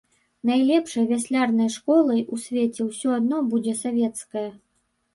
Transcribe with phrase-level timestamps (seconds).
[0.49, 4.49] Найлепшай вяслярнай школай у свеце ўсё адно будзе савецкая.